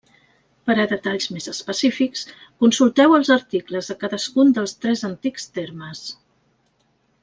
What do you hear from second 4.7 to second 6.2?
tres antics termes.